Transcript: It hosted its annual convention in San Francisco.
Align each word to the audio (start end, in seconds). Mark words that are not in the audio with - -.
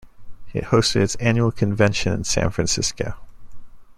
It 0.51 0.63
hosted 0.63 1.01
its 1.01 1.13
annual 1.17 1.51
convention 1.51 2.11
in 2.11 2.23
San 2.23 2.49
Francisco. 2.49 3.13